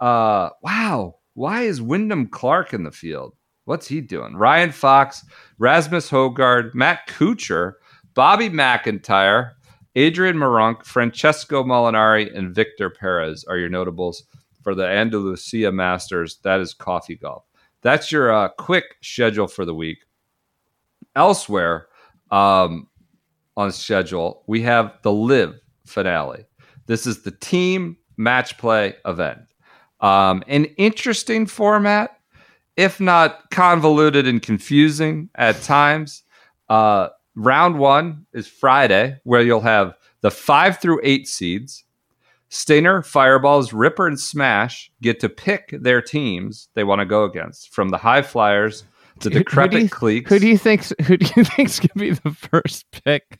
[0.00, 1.16] uh, wow.
[1.34, 3.34] Why is Wyndham Clark in the field?
[3.64, 4.36] What's he doing?
[4.36, 5.24] Ryan Fox,
[5.58, 7.74] Rasmus Højgaard, Matt Kuchar,
[8.20, 9.56] Bobby MacIntyre,
[9.94, 14.24] Adrian Meronk, Francesco Molinari, and Victor Perez are your notables
[14.62, 16.36] for the Andalusia Masters.
[16.42, 17.46] That is coffee golf.
[17.80, 20.00] That's your uh, quick schedule for the week.
[21.16, 21.86] Elsewhere
[22.30, 22.88] um,
[23.56, 25.54] on schedule, we have the LIV
[25.86, 26.44] finale.
[26.84, 29.50] This is the team match play event.
[30.00, 32.18] Um, an interesting format,
[32.76, 36.22] if not convoluted and confusing at times.
[36.68, 41.84] Uh, round one is Friday, where you'll have the five through eight seeds.
[42.52, 47.72] Stinger, Fireballs, Ripper, and Smash get to pick their teams they want to go against,
[47.72, 48.82] from the High Flyers
[49.20, 50.28] to Who- who do Decrepit you- Cleeks.
[50.28, 53.38] Who do you think's who do you think's gonna be the first pick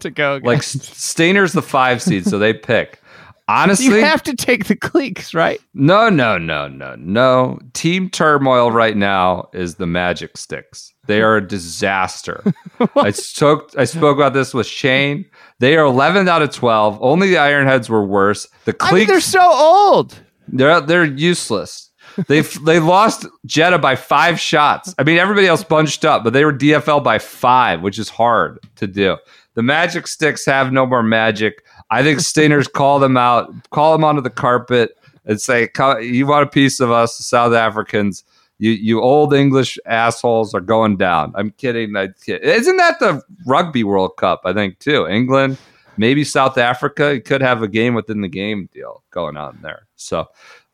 [0.00, 0.40] to go?
[0.42, 0.82] like against?
[0.82, 3.00] Stinger's the five seed, so they pick.
[3.48, 5.60] Honestly, you have to take the Cleeks, right?
[5.74, 7.58] No, no, no, no, no.
[7.74, 10.93] Team turmoil right now is the Majesticks.
[11.06, 12.42] They are a disaster.
[12.96, 15.24] I spoke I spoke about this with Shane.
[15.58, 16.98] They are 11 out of 12.
[17.00, 18.46] Only the Ironheads were worse.
[18.64, 20.18] The I mean, they're so old.
[20.48, 21.90] they're they're useless.
[22.28, 24.94] They they lost Jeddah by five shots.
[24.98, 28.58] I mean, everybody else bunched up, but they were DFL by five, which is hard
[28.76, 29.16] to do.
[29.54, 31.62] The Majesticks have no more magic.
[31.90, 36.26] I think Stingers call them out, call them onto the carpet, and say, "Co- "You
[36.26, 38.24] want a piece of us, South Africans?
[38.58, 41.96] You you old English assholes are going down." I'm kidding.
[41.96, 42.08] I.
[42.26, 44.42] Isn't that the Rugby World Cup?
[44.44, 45.06] I think too.
[45.06, 45.58] England,
[45.96, 47.14] maybe South Africa.
[47.14, 49.86] You could have a game within the game deal going on there.
[49.96, 50.26] So.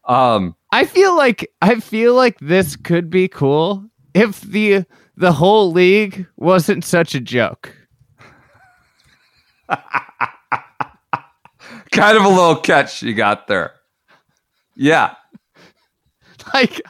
[0.07, 4.85] Um, I feel like I feel like this could be cool if the
[5.16, 7.77] the whole league wasn't such a joke.
[11.93, 13.73] kind of a little catch you got there.
[14.75, 15.14] Yeah,
[16.55, 16.81] Like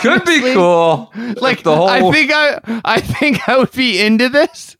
[0.00, 1.12] could be cool.
[1.40, 4.76] Like the whole I think I I think I would be into this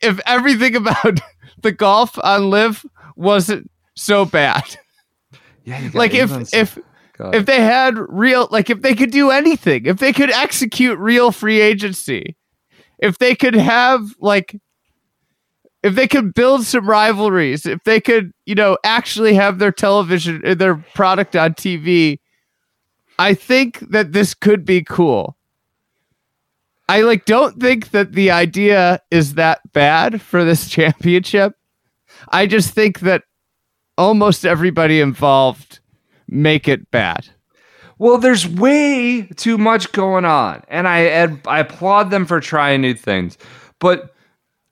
[0.00, 1.20] if everything about
[1.62, 2.84] the golf on LIV
[3.16, 4.76] wasn't so bad.
[5.64, 6.78] yeah, you Like if England- if
[7.16, 7.34] Go ahead.
[7.34, 11.32] if they had real like if they could do anything, if they could execute real
[11.32, 12.36] free agency,
[12.98, 14.56] if they could have like
[15.82, 20.42] if they could build some rivalries, if they could, you know, actually have their television
[20.46, 22.18] uh, their product on TV,
[23.18, 25.36] I think that this could be cool.
[26.88, 31.54] I like don't think that the idea is that bad for this championship.
[32.30, 33.24] I just think that
[33.96, 35.80] almost everybody involved
[36.28, 37.28] make it bad.
[37.98, 42.80] Well, there's way too much going on, and I and I applaud them for trying
[42.80, 43.36] new things.
[43.80, 44.14] But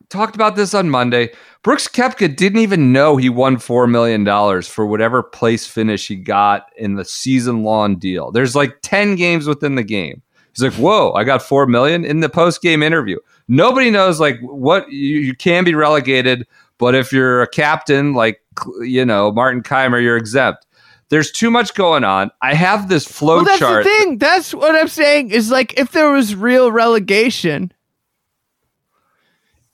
[0.09, 1.31] talked about this on Monday.
[1.63, 6.17] Brooks Koepka didn't even know he won four million dollars for whatever place finish he
[6.17, 8.31] got in the season long deal.
[8.31, 10.23] There's like ten games within the game.
[10.55, 14.39] He's like, "Whoa, I got four million in the post game interview." Nobody knows like
[14.41, 16.47] what you, you can be relegated,
[16.79, 18.41] but if you're a captain like
[18.81, 20.65] you know Martin Kaymer, you're exempt.
[21.09, 22.33] There's too much going on.
[22.43, 23.85] I have this flow Well, that's chart.
[23.85, 24.19] the thing.
[24.19, 25.31] That's what I'm saying.
[25.31, 27.73] Is like if there was real relegation,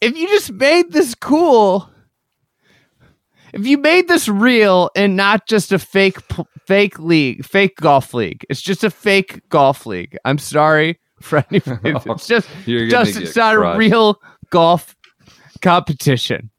[0.02, 1.88] if you just made this cool,
[3.52, 6.18] if you made this real and not just a fake
[6.66, 10.18] fake league, fake golf league, it's just a fake golf league.
[10.24, 11.94] I'm sorry for anybody.
[12.10, 14.96] It's just just it's not a real golf
[15.60, 16.50] competition.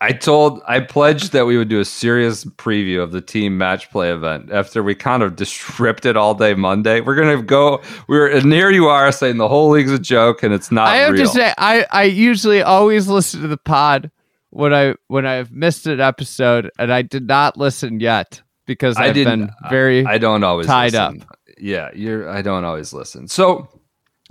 [0.00, 3.90] I told, I pledged that we would do a serious preview of the team match
[3.90, 7.00] play event after we kind of just ripped it all day Monday.
[7.00, 7.80] We're gonna go.
[8.08, 10.88] We're and here you are saying the whole league's a joke and it's not.
[10.88, 11.24] I have real.
[11.26, 14.10] to say, I, I usually always listen to the pod
[14.50, 19.06] when I when I've missed an episode, and I did not listen yet because I
[19.06, 20.04] I've didn't- been very.
[20.06, 21.24] I don't always tied listen.
[21.58, 22.28] Yeah, you're.
[22.28, 23.28] I don't always listen.
[23.28, 23.68] So,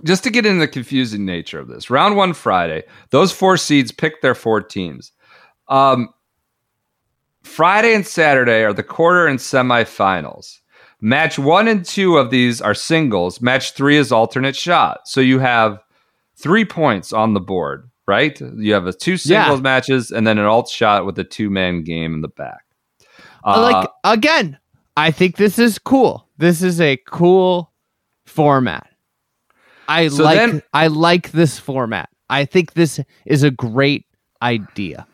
[0.04, 3.92] just to get into the confusing nature of this, round one Friday, those four seeds
[3.92, 5.12] pick their four teams.
[5.68, 6.10] Um,
[7.44, 10.60] Friday and Saturday are the quarter and semifinals.
[11.02, 13.42] Match one and two of these are singles.
[13.42, 15.08] Match three is alternate shot.
[15.08, 15.80] So you have
[16.36, 18.40] three points on the board, right?
[18.40, 19.64] You have a two singles Yeah.
[19.64, 22.62] matches and then an alt shot with a two man game in the back.
[23.44, 24.60] Uh, like again,
[24.96, 26.28] I think this is cool.
[26.38, 27.72] This is a cool
[28.28, 28.88] format.
[29.88, 32.10] I So like then- I like this format.
[32.30, 34.06] I think this is a great
[34.44, 35.08] idea.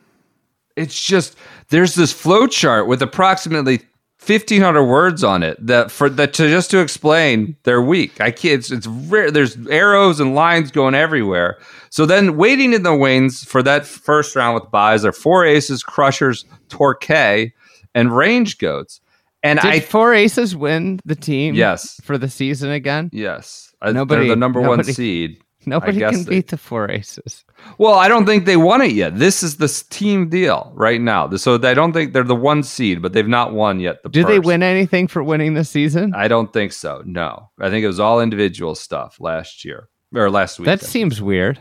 [0.78, 1.36] It's just
[1.70, 3.80] there's this flow chart with approximately
[4.26, 8.56] 1500 words on it that for that to just to explain they're weak i can't
[8.60, 11.58] it's, it's rare there's arrows and lines going everywhere
[11.90, 15.84] so then waiting in the wings for that first round with buys are four aces
[15.84, 17.54] crushers torquay
[17.96, 19.02] and range goats
[19.44, 21.54] and Did i four aces win the team?
[21.54, 22.02] Yes.
[22.04, 23.10] for the season again.
[23.14, 25.40] yes I- Nobody- they're the number one seed
[25.76, 27.44] Nobody can they- beat the four aces.
[27.78, 29.18] Well, I don't think they won it yet.
[29.18, 31.30] This is this team deal right now.
[31.36, 34.04] So I don't think they're the one seed, but they've not won yet.
[34.04, 36.14] The Did they win anything for winning the season?
[36.16, 37.02] I don't think so.
[37.06, 40.66] No, I think it was all individual stuff last year or last week.
[40.68, 41.60] that seems weird.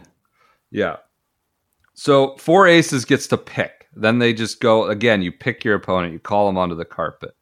[0.70, 0.96] yeah.
[1.94, 3.88] So four aces gets to pick.
[3.94, 5.22] Then they just go again.
[5.22, 6.12] You pick your opponent.
[6.12, 7.34] You call them onto the carpet.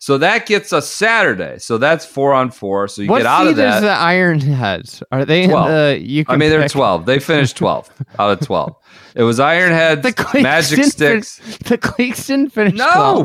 [0.00, 1.58] So that gets us Saturday.
[1.58, 2.86] So that's four on four.
[2.86, 3.76] So you what get out of that.
[3.76, 5.02] is the Ironheads?
[5.10, 5.66] Are they 12.
[5.68, 5.98] in the?
[6.08, 7.04] You can I mean, they're 12.
[7.04, 8.76] They finished twelve out of 12.
[9.16, 11.38] It was Ironheads, The Magic fin- Sticks.
[11.64, 12.84] the Cleakston finished No,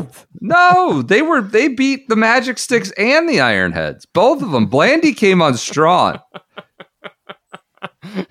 [0.09, 0.25] 12th.
[0.41, 4.65] no, they were they beat the Majesticks and the Ironheads, both of them.
[4.65, 6.19] Blandy came on strong.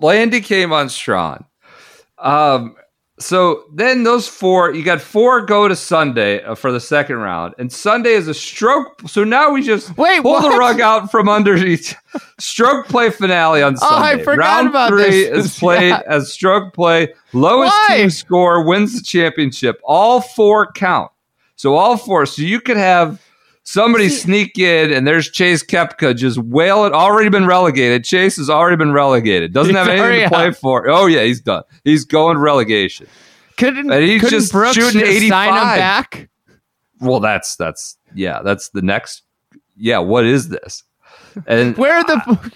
[0.00, 1.44] Blandy came on strong.
[2.18, 2.74] Um,
[3.20, 7.54] so then those four, you got four go to Sunday uh, for the second round,
[7.58, 9.02] and Sunday is a stroke.
[9.06, 11.94] So now we just Wait, pull the rug out from under each
[12.40, 14.24] stroke play finale on Oh, I Sunday.
[14.24, 15.46] forgot round about three this.
[15.46, 16.02] is played Yeah.
[16.06, 17.14] as stroke play.
[17.32, 17.96] Lowest Why?
[17.98, 19.80] team score wins the championship.
[19.84, 21.10] All four count.
[21.56, 22.26] So all four.
[22.26, 23.23] So you could have
[23.64, 26.92] somebody sneak in, and there's Chase Koepka just wail it.
[26.92, 28.04] Already been relegated.
[28.04, 29.52] Chase has already been relegated.
[29.52, 30.56] Doesn't have anything to play out.
[30.56, 30.88] for.
[30.88, 31.64] Oh yeah, he's done.
[31.84, 33.06] He's going relegation.
[33.56, 35.78] Couldn't, And he's couldn't just Brooks shooting just sign him 85.
[35.78, 36.28] back?
[37.00, 38.40] Well, that's that's yeah.
[38.42, 39.22] That's the next.
[39.76, 39.98] Yeah.
[39.98, 40.82] What is this?
[41.46, 42.52] And Where the?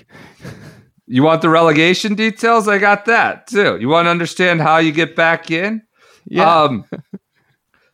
[1.07, 2.69] You want the relegation details?
[2.69, 3.79] I got that too.
[3.81, 5.83] You want to understand how you get back in?
[6.27, 6.63] Yeah.
[6.65, 6.85] Um,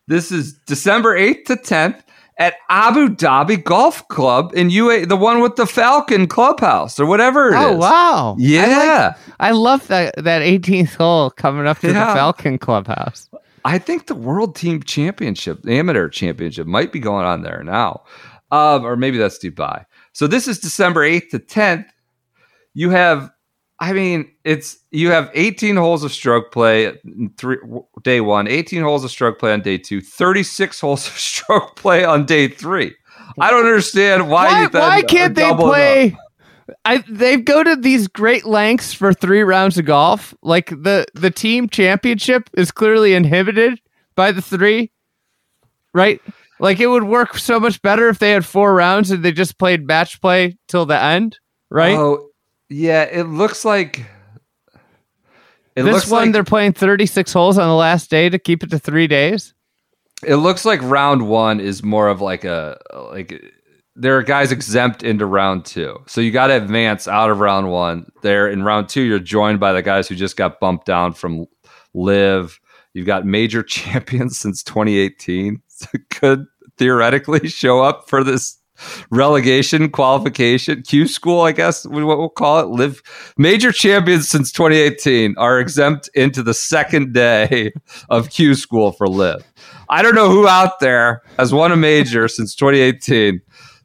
[0.08, 2.02] this is December 8th to 10th
[2.38, 7.48] at Abu Dhabi Golf Club in UA, the one with the Falcon Clubhouse or whatever
[7.50, 7.64] it is.
[7.64, 8.36] oh wow!
[8.38, 9.14] Yeah.
[9.40, 12.06] I love that that 18th hole coming up to Yeah.
[12.08, 13.28] the Falcon Clubhouse.
[13.64, 18.02] I think the World Team Championship, Amateur Championship, might be going on there now.
[18.50, 19.84] Um, or maybe that's Dubai.
[20.12, 21.86] So this is December 8th to 10th.
[22.74, 23.30] You have,
[23.84, 26.98] I mean, it's you have 18 holes of stroke play
[27.36, 27.58] three,
[28.02, 32.02] day one, 18 holes of stroke play on day two, 36 holes of stroke play
[32.02, 32.94] on day three.
[33.38, 34.68] I don't understand why.
[34.68, 36.16] Why, why can't they play?
[36.86, 40.32] I they go to these great lengths for three rounds of golf.
[40.40, 43.82] Like the the team championship is clearly inhibited
[44.14, 44.92] by the three,
[45.92, 46.22] right?
[46.58, 49.58] Like it would work so much better if they had four rounds and they just
[49.58, 51.38] played match play till the end,
[51.70, 51.98] right?
[51.98, 52.30] Oh,
[52.74, 53.04] yeah.
[53.04, 54.06] It looks like.
[55.76, 58.62] It this looks one like they're playing 36 holes on the last day to keep
[58.62, 59.54] it to three days.
[60.24, 62.78] It looks like round one is more of like a
[63.10, 63.42] like
[63.96, 67.70] there are guys exempt into round two, so you got to advance out of round
[67.70, 68.10] one.
[68.22, 71.46] There in round two, you're joined by the guys who just got bumped down from
[71.94, 72.58] LIV.
[72.92, 78.58] You've got major champions since 2018 so could theoretically show up for this
[79.10, 82.66] relegation qualification Q school, I guess what we'll call it.
[82.66, 83.02] LIV
[83.36, 87.72] major champions since 2018 are exempt into the second day
[88.08, 89.42] of Q school for LIV.
[89.88, 93.40] I don't know who out there has won a major since 2018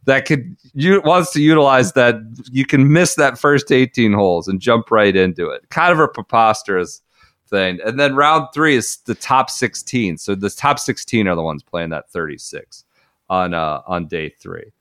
[0.05, 2.15] that could you wants to utilize that.
[2.51, 5.69] You can miss that first 18 holes and jump right into it.
[5.69, 7.01] Kind of a preposterous
[7.49, 7.79] thing.
[7.85, 10.17] And then round three is the top 16.
[10.17, 12.85] So the top 16 are the ones playing that 36
[13.29, 14.71] on uh, on day three.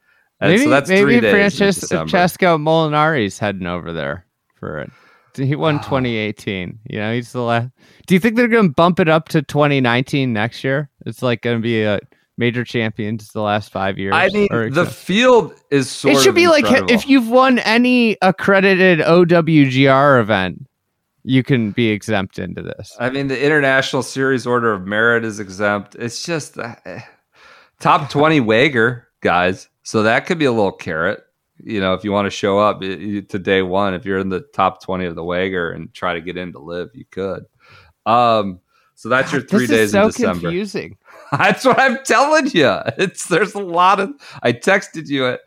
[0.40, 1.30] And maybe so that's maybe three.
[1.30, 4.24] Francesco Molinari's heading over there
[4.54, 4.90] for it.
[5.36, 5.82] He won Ah.
[5.82, 6.78] 2018.
[6.88, 7.68] You know, he's the last.
[8.06, 10.88] Do you think they're going to bump it up to 2019 next year?
[11.06, 12.00] It's like going to be a
[12.36, 13.18] major champion.
[13.18, 14.14] champions the last five years.
[14.14, 19.00] I mean, the field is sort it should be like if you've won any accredited
[19.00, 20.66] OWGR event,
[21.24, 22.96] you can be exempt into this.
[22.98, 25.94] I mean, the International Series Order of Merit is exempt.
[25.96, 26.74] It's just uh,
[27.80, 29.68] top 20 Wager guys.
[29.82, 31.20] So that could be a little carrot.
[31.62, 34.28] You know, if you want to show up eh, to day one, if you're in
[34.28, 37.46] the top 20 of the Wager and try to get in to LIV, you could.
[38.06, 38.60] Um,
[38.94, 40.40] so that's your three this days is so in December.
[40.40, 40.96] confusing.
[41.32, 42.78] That's what I'm telling you.
[42.96, 44.10] It's there's a lot of.
[44.42, 45.40] I texted you it.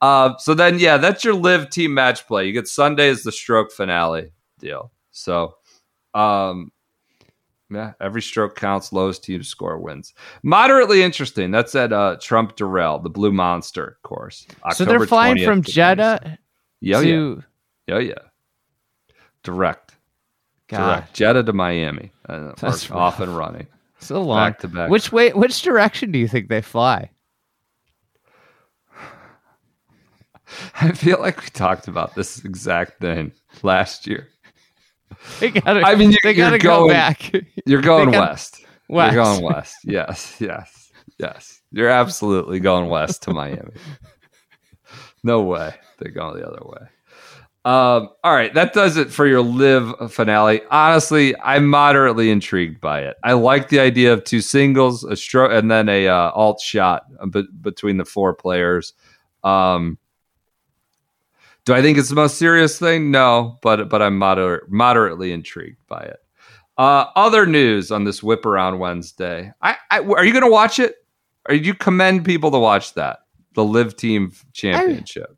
[0.00, 2.46] Uh, so then, yeah, that's your LIV team match play.
[2.46, 4.92] You get Sunday is the stroke finale deal.
[5.12, 5.54] So,
[6.12, 6.72] um,
[7.74, 8.92] yeah, every stroke counts.
[8.92, 10.14] Lowest team score wins.
[10.42, 11.50] Moderately interesting.
[11.50, 14.46] That's at uh, Trump Doral, the Blue Monster course.
[14.74, 16.38] so they're flying from Jeddah 27th.
[16.80, 17.42] Yeah, yeah, to
[17.86, 18.14] yeah, yeah.
[19.42, 19.94] Direct,
[20.68, 20.78] God.
[20.78, 21.14] direct.
[21.14, 22.10] Jeddah to Miami.
[22.28, 23.66] Uh, That's off and running.
[23.98, 24.50] So long.
[24.50, 24.90] Back to back.
[24.90, 25.30] Which way?
[25.32, 27.10] Which direction do you think they fly?
[30.80, 34.28] I feel like we talked about this exact thing last year.
[35.40, 35.80] They gotta.
[35.82, 37.32] I mean, you- they you're gotta go going- back.
[37.66, 38.60] You're going got- west.
[38.88, 39.14] West.
[39.14, 39.76] You're going west.
[39.84, 41.60] Yes, yes, yes.
[41.72, 43.72] You're absolutely going west to Miami.
[45.22, 45.74] No way.
[45.98, 46.86] They're going the other way.
[47.64, 50.60] Um, all right, that does it for your LIV finale.
[50.70, 53.16] Honestly, I'm moderately intrigued by it.
[53.24, 57.04] I like the idea of two singles, a stroke, and then a uh, alt shot
[57.30, 58.92] be- between the four players.
[59.44, 59.96] Um,
[61.64, 63.10] do I think it's the most serious thing?
[63.10, 66.18] No, but but I'm moder- moderately intrigued by it.
[66.76, 69.52] Uh, other news on this whip around Wednesday.
[69.62, 70.96] I, I are you going to watch it?
[71.48, 73.20] Or you commend people to watch that
[73.54, 75.36] the LIV Team Championship?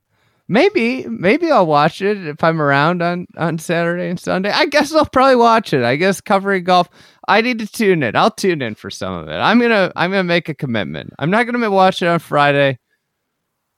[0.48, 4.50] Maybe, maybe I'll watch it if I'm around on on Saturday and Sunday.
[4.50, 5.82] I guess I'll probably watch it.
[5.82, 6.88] I guess covering golf.
[7.28, 8.14] I need to tune in.
[8.14, 9.34] I'll tune in for some of it.
[9.34, 11.12] I'm gonna I'm gonna make a commitment.
[11.18, 12.78] I'm not gonna watch it on Friday.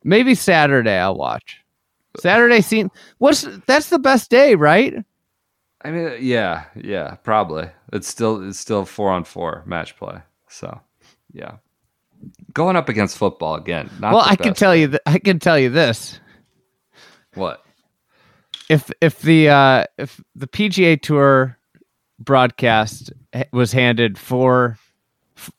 [0.05, 1.59] Maybe Saturday I'll watch.
[2.19, 2.91] Saturday scene.
[3.19, 4.95] What's that's the best day, right?
[5.83, 7.71] I mean, yeah, yeah, probably.
[7.93, 10.21] It's still it's still four on four match play.
[10.49, 10.81] So,
[11.33, 11.57] yeah,
[12.53, 13.91] going up against football again.
[14.01, 14.89] Not well, I can tell you.
[14.89, 16.19] Th- I can tell you this.
[17.35, 17.63] what.
[18.69, 21.57] if if the uh, if the PGA Tour
[22.19, 23.13] broadcast
[23.53, 24.77] was handed four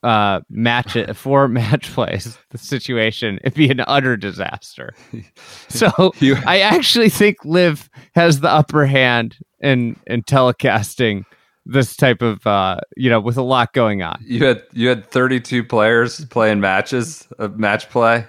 [0.04, 4.94] uh, match four match plays, the situation it'd be an utter disaster.
[5.70, 11.24] So You- I actually think LIV has the upper hand in in telecasting
[11.66, 14.20] this type of uh, you know with a lot going on.
[14.26, 18.26] You had you had 32 players playing matches of match play,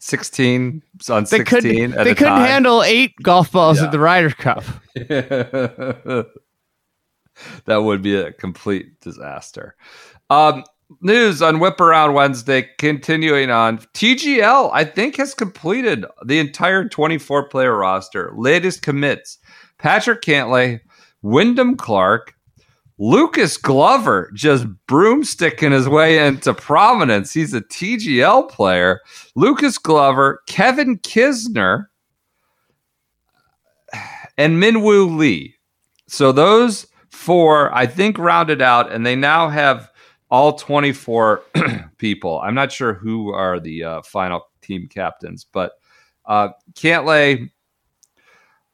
[0.00, 2.46] 16 on They 16 couldn't they couldn't time.
[2.46, 3.84] handle eight golf balls Yeah.
[3.86, 4.64] at the Ryder Cup.
[7.64, 9.76] that would be a complete disaster.
[10.30, 10.64] Um,
[11.00, 13.78] news on Whip Around Wednesday, continuing on.
[13.78, 18.32] TGL, I think, has completed the entire 24 player roster.
[18.36, 19.38] Latest commits
[19.78, 20.80] Patrick Cantlay,
[21.22, 22.34] Wyndham Clark,
[22.98, 27.32] Lucas Glover just broomsticking his way into prominence.
[27.32, 29.00] He's a TGL player.
[29.34, 31.86] Lucas Glover, Kevin Kisner,
[34.38, 35.56] and Minwoo Lee.
[36.06, 39.90] So those four, I think, rounded out, and they now have
[40.32, 41.42] all 24
[41.98, 42.40] people.
[42.40, 45.72] I'm not sure who are the uh, final team captains, but
[46.24, 47.50] uh, Cantlay,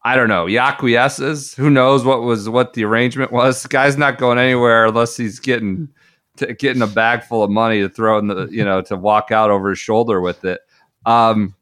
[0.05, 0.47] I don't know.
[0.47, 1.55] He acquiesces.
[1.55, 3.65] Who knows what was what the arrangement was?
[3.65, 5.89] The guy's not going anywhere unless he's getting
[6.37, 9.51] getting a bag full of money to throw in the you know to walk out
[9.51, 10.61] over his shoulder with it.
[11.07, 11.57] Um,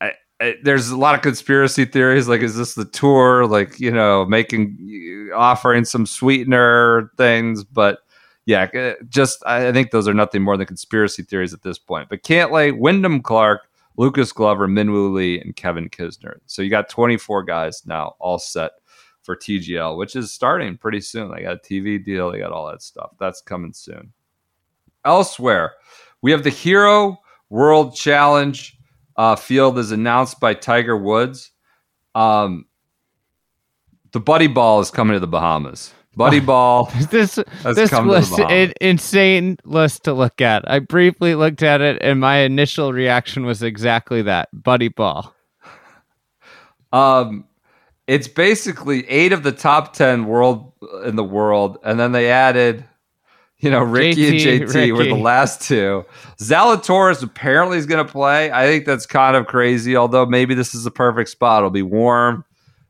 [0.00, 2.28] I, I, there's a lot of conspiracy theories.
[2.28, 3.46] Like, is this the tour?
[3.46, 7.98] Like, you know, making offering some sweetener things, but
[8.46, 12.08] yeah, uh, just I think those are nothing more than conspiracy theories at this point.
[12.08, 16.36] But Cantlay, Wyndham Clark, Lucas Glover, Minwoo Lee, and Kevin Kisner.
[16.46, 18.72] So you got 24 guys now all set
[19.22, 21.30] for TGL, which is starting pretty soon.
[21.30, 23.10] They got a TV deal, they got all that stuff.
[23.18, 24.12] That's coming soon.
[25.04, 25.74] Elsewhere,
[26.22, 27.18] we have the Hero
[27.50, 28.76] World Challenge
[29.16, 31.50] uh, field is announced by Tiger Woods.
[32.14, 32.66] Um,
[34.12, 35.92] the Buddy Ball is coming to the Bahamas.
[36.16, 36.90] Buddy Ball.
[37.10, 40.68] this this come to the was an insane list to look at.
[40.68, 45.32] I briefly looked at it, and my initial reaction was exactly that: Buddy Ball.
[46.92, 47.44] Um,
[48.06, 50.72] it's basically eight of the top ten world
[51.04, 52.84] in the world, and then they added,
[53.58, 56.06] you know, Rickie JT, and JT were the last two.
[56.38, 58.50] Zalatoris apparently is going to play.
[58.50, 59.96] I think that's kind of crazy.
[59.96, 61.60] Although maybe this is the perfect spot.
[61.60, 62.45] It'll be warm.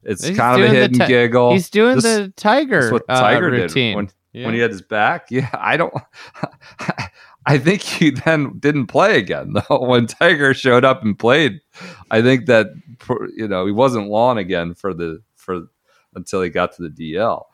[0.09, 1.53] It's He's kind of a the hidden ti- giggle.
[1.53, 3.69] He's doing This- the Tiger, That's what uh, Tiger routine.
[3.91, 4.45] did when, Yeah.
[4.47, 5.27] when he had his back.
[5.31, 5.93] Yeah, I don't.
[7.49, 9.81] I think he then didn't play again though.
[9.85, 11.61] When Tiger showed up and played,
[12.11, 12.69] I think that
[13.37, 15.67] you know he wasn't long again for the for
[16.15, 17.45] until he got to the DL.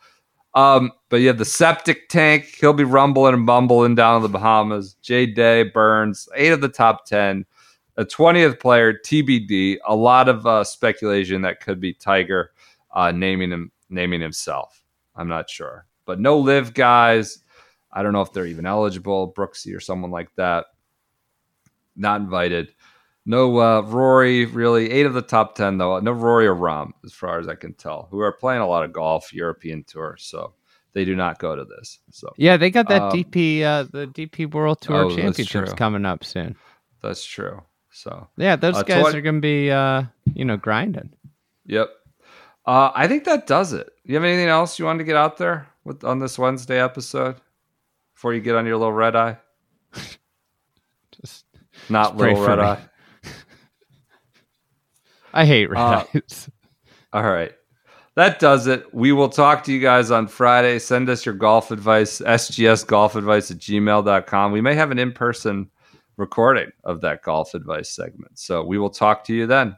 [0.55, 2.45] Um, but you have the septic tank.
[2.61, 4.95] He'll be rumbling and bumbling down in the Bahamas.
[5.03, 7.45] Jay Day, Burns, eight of the top ten.
[7.97, 9.79] A twentieth player, TBD.
[9.87, 12.53] A lot of uh, speculation that could be Tiger
[12.93, 14.83] uh, naming him naming himself.
[15.15, 17.39] I'm not sure, but no LIV guys.
[17.93, 20.67] I don't know if they're even eligible, Brooksy or someone like that.
[21.95, 22.73] Not invited.
[23.27, 24.91] No uh, Rory, really.
[24.91, 26.01] Eight of the top 10, though.
[26.01, 28.85] No Rory or Rahm, as far as I can tell, who are playing a lot
[28.85, 30.17] of golf, European Tour.
[30.19, 30.55] So
[30.93, 31.99] they do not go to this.
[32.11, 36.05] So Yeah, they got that Um, DP, uh, the DP World Tour Oh, Championships coming
[36.07, 36.57] up soon.
[37.03, 37.63] that's true.
[37.93, 41.11] So, Yeah, those Uh, guys twen- are going to be, uh, you know, grinding.
[41.67, 41.89] yep.
[42.65, 43.91] Uh, I think that does it.
[44.05, 47.37] You have anything else you wanted to get out there with on this Wednesday episode
[48.15, 49.37] before you get on your little red eye?
[51.21, 51.45] Just
[51.89, 52.65] Not pray little red me.
[52.65, 52.79] eye.
[55.35, 56.51] I hate red Uh, eyes.
[57.13, 57.53] All right.
[58.15, 58.93] That does it.
[58.95, 60.79] We will talk to you guys on Friday.
[60.79, 64.53] Send us your golf advice, sgsgolfadvice at gmail.com.
[64.53, 65.71] We may have an in person
[66.17, 68.39] recording of that golf advice segment.
[68.39, 69.77] So we will talk to you then.